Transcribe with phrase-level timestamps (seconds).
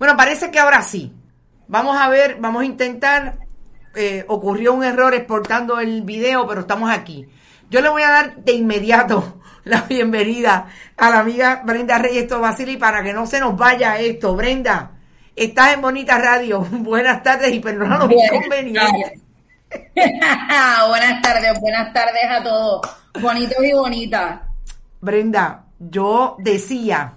[0.00, 1.12] Bueno, parece que ahora sí.
[1.68, 3.36] Vamos a ver, vamos a intentar.
[3.94, 7.28] Eh, ocurrió un error exportando el video, pero estamos aquí.
[7.68, 12.78] Yo le voy a dar de inmediato la bienvenida a la amiga Brenda Reyes Basili
[12.78, 14.34] para que no se nos vaya esto.
[14.34, 14.92] Brenda,
[15.36, 16.60] estás en Bonita Radio.
[16.70, 19.20] Buenas tardes y perdona los inconvenientes.
[20.88, 22.80] buenas tardes, buenas tardes a todos.
[23.20, 24.40] Bonitos y bonitas.
[24.98, 27.16] Brenda, yo decía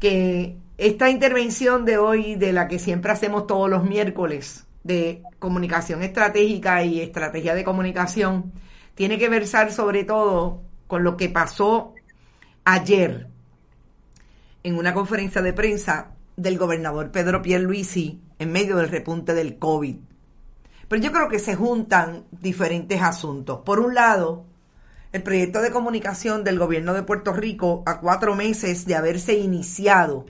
[0.00, 6.02] que esta intervención de hoy, de la que siempre hacemos todos los miércoles, de comunicación
[6.02, 8.50] estratégica y estrategia de comunicación,
[8.94, 11.92] tiene que versar sobre todo con lo que pasó
[12.64, 13.26] ayer
[14.62, 19.96] en una conferencia de prensa del gobernador Pedro Pierluisi en medio del repunte del COVID.
[20.88, 23.60] Pero yo creo que se juntan diferentes asuntos.
[23.66, 24.46] Por un lado,
[25.12, 30.24] el proyecto de comunicación del gobierno de Puerto Rico a cuatro meses de haberse iniciado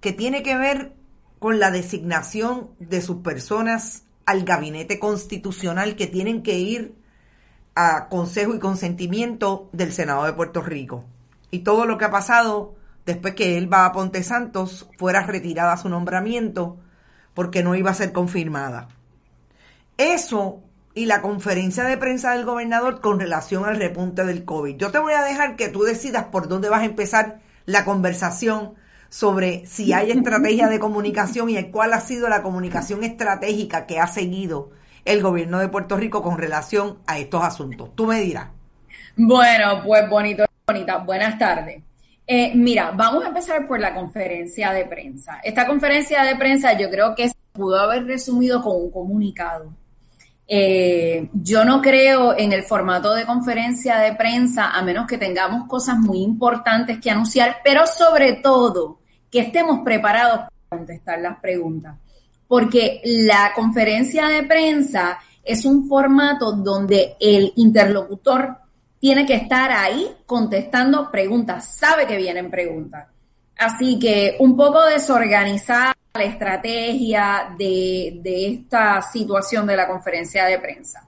[0.00, 0.94] que tiene que ver
[1.38, 6.94] con la designación de sus personas al gabinete constitucional que tienen que ir
[7.74, 11.04] a consejo y consentimiento del Senado de Puerto Rico.
[11.50, 12.74] Y todo lo que ha pasado
[13.06, 16.78] después que él va a Ponte Santos fuera retirada su nombramiento
[17.34, 18.88] porque no iba a ser confirmada.
[19.96, 20.62] Eso
[20.94, 24.76] y la conferencia de prensa del gobernador con relación al repunte del COVID.
[24.76, 28.74] Yo te voy a dejar que tú decidas por dónde vas a empezar la conversación
[29.10, 34.06] sobre si hay estrategia de comunicación y cuál ha sido la comunicación estratégica que ha
[34.06, 34.70] seguido
[35.04, 37.94] el gobierno de Puerto Rico con relación a estos asuntos.
[37.94, 38.48] Tú me dirás.
[39.16, 40.98] Bueno, pues bonito, bonita.
[40.98, 41.82] Buenas tardes.
[42.26, 45.40] Eh, mira, vamos a empezar por la conferencia de prensa.
[45.42, 49.74] Esta conferencia de prensa yo creo que se pudo haber resumido con un comunicado.
[50.46, 55.66] Eh, yo no creo en el formato de conferencia de prensa a menos que tengamos
[55.68, 58.99] cosas muy importantes que anunciar, pero sobre todo
[59.30, 61.96] que estemos preparados para contestar las preguntas.
[62.48, 68.56] Porque la conferencia de prensa es un formato donde el interlocutor
[68.98, 73.06] tiene que estar ahí contestando preguntas, sabe que vienen preguntas.
[73.56, 80.58] Así que un poco desorganizada la estrategia de, de, esta situación de la conferencia de
[80.58, 81.06] prensa.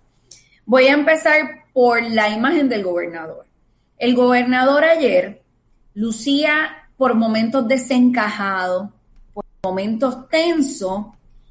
[0.65, 3.47] Voy a empezar por la imagen del gobernador.
[3.99, 5.43] El gobernador ayer
[5.95, 8.89] lucía por momentos desencajados,
[9.35, 11.07] por momentos tensos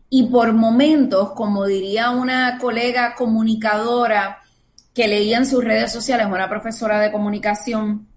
[0.10, 4.40] y por momentos, como diría una colega comunicadora
[4.94, 8.08] que leía en sus redes sociales, una profesora de comunicación,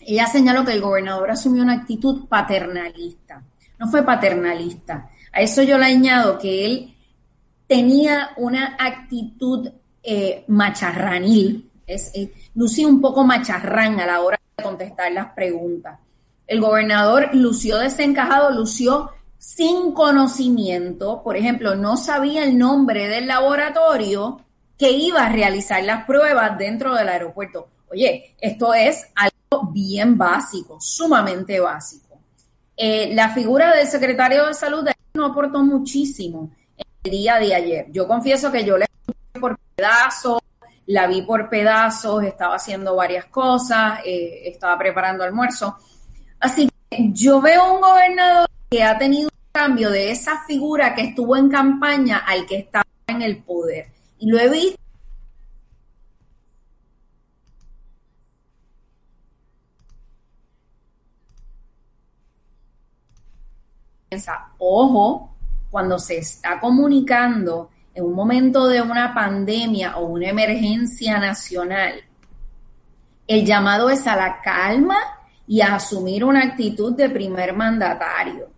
[0.00, 3.40] ella señaló que el gobernador asumió una actitud paternalista.
[3.78, 5.10] No fue paternalista.
[5.32, 6.96] A eso yo le añado que él
[7.68, 9.70] tenía una actitud
[10.02, 16.00] eh, macharranil, eh, lucía un poco macharrán a la hora de contestar las preguntas.
[16.50, 24.40] El gobernador lució desencajado, lució sin conocimiento, por ejemplo, no sabía el nombre del laboratorio
[24.76, 27.68] que iba a realizar las pruebas dentro del aeropuerto.
[27.88, 32.18] Oye, esto es algo bien básico, sumamente básico.
[32.76, 34.84] Eh, la figura del secretario de salud
[35.14, 36.50] no aportó muchísimo
[37.04, 37.86] el día de ayer.
[37.92, 38.86] Yo confieso que yo le
[39.40, 40.40] por pedazos,
[40.86, 45.76] la vi por pedazos, estaba haciendo varias cosas, eh, estaba preparando almuerzo
[46.40, 51.02] Así que yo veo un gobernador que ha tenido un cambio de esa figura que
[51.02, 53.88] estuvo en campaña al que estaba en el poder.
[54.18, 54.80] Y lo he visto
[64.58, 65.34] ojo,
[65.70, 71.94] cuando se está comunicando en un momento de una pandemia o una emergencia nacional,
[73.26, 74.98] el llamado es a la calma
[75.50, 78.50] y a asumir una actitud de primer mandatario.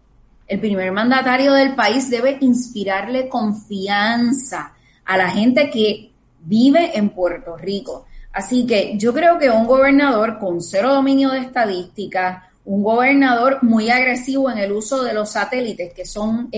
[0.47, 4.75] El primer mandatario del país debe inspirarle confianza
[5.07, 6.13] a la gente que
[6.43, 8.05] vive en Puerto Rico.
[8.31, 13.89] Así que yo creo que un gobernador con cero dominio de estadística, un gobernador muy
[13.89, 16.51] agresivo en el uso de los satélites, que son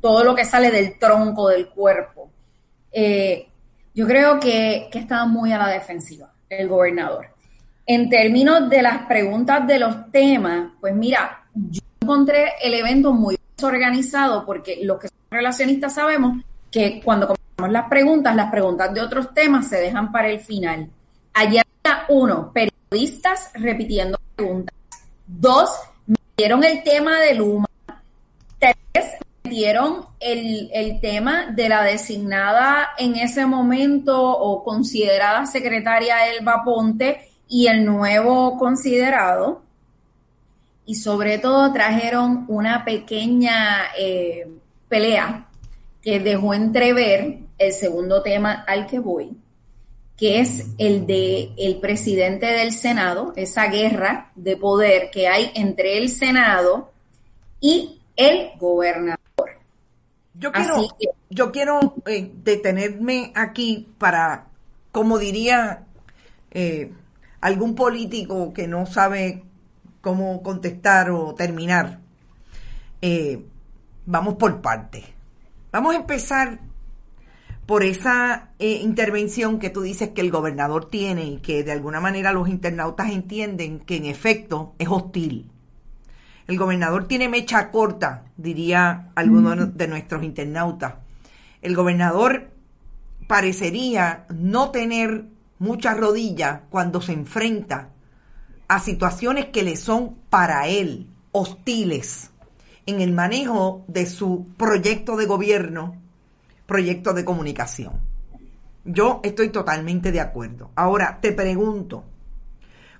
[0.00, 2.30] todo lo que sale del tronco del cuerpo,
[2.92, 3.48] eh,
[3.92, 7.29] yo creo que, que estaba muy a la defensiva el gobernador.
[7.92, 13.36] En términos de las preguntas de los temas, pues mira, yo encontré el evento muy
[13.60, 16.40] organizado porque los que son relacionistas sabemos
[16.70, 20.88] que cuando comenzamos las preguntas, las preguntas de otros temas se dejan para el final.
[21.34, 24.76] Allí había uno, periodistas repitiendo preguntas.
[25.26, 25.70] Dos,
[26.06, 27.68] metieron el tema de Luma.
[28.60, 36.62] Tres, metieron el, el tema de la designada en ese momento o considerada secretaria Elba
[36.64, 39.60] Ponte y el nuevo considerado.
[40.86, 44.48] Y sobre todo trajeron una pequeña eh,
[44.88, 45.46] pelea
[46.00, 49.36] que dejó entrever el segundo tema al que voy,
[50.16, 55.98] que es el de el presidente del Senado, esa guerra de poder que hay entre
[55.98, 56.90] el Senado
[57.60, 59.18] y el gobernador.
[60.34, 60.88] Yo quiero,
[61.28, 64.46] yo quiero eh, detenerme aquí para,
[64.90, 65.84] como diría
[66.50, 66.92] eh,
[67.40, 69.44] algún político que no sabe
[70.00, 72.00] cómo contestar o terminar,
[73.02, 73.44] eh,
[74.06, 75.04] vamos por partes.
[75.72, 76.60] Vamos a empezar
[77.66, 82.32] por esa intervención que tú dices que el gobernador tiene y que de alguna manera
[82.32, 85.52] los internautas entienden que en efecto es hostil.
[86.48, 90.94] El gobernador tiene mecha corta, diría alguno de nuestros internautas.
[91.62, 92.50] El gobernador
[93.28, 95.26] parecería no tener
[95.60, 97.90] muchas rodillas cuando se enfrenta
[98.66, 102.32] a situaciones que le son para él hostiles
[102.86, 105.94] en el manejo de su proyecto de gobierno,
[106.66, 108.00] proyecto de comunicación.
[108.84, 110.72] Yo estoy totalmente de acuerdo.
[110.74, 112.04] Ahora, te pregunto,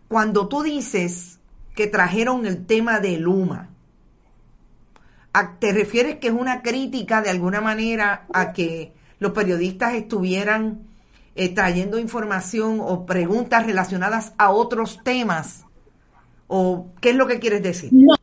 [0.06, 1.40] cuando tú dices
[1.74, 3.70] que trajeron el tema de Luma.
[5.60, 10.89] ¿Te refieres que es una crítica de alguna manera a que los periodistas estuvieran
[11.34, 15.64] eh, trayendo información o preguntas relacionadas a otros temas?
[16.46, 17.90] ¿O qué es lo que quieres decir?
[17.92, 18.14] No,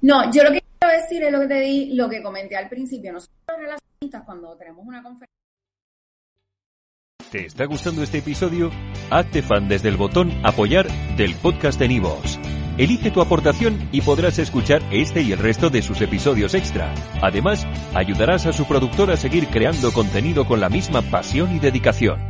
[0.00, 2.68] no yo lo que quiero decir es lo que te di, lo que comenté al
[2.68, 3.12] principio.
[3.12, 5.40] Nosotros relacionistas cuando tenemos una conferencia
[7.30, 8.72] ¿Te está gustando este episodio?
[9.08, 12.40] Hazte fan desde el botón apoyar del podcast de Nivos.
[12.76, 16.92] Elige tu aportación y podrás escuchar este y el resto de sus episodios extra.
[17.22, 22.29] Además, ayudarás a su productor a seguir creando contenido con la misma pasión y dedicación.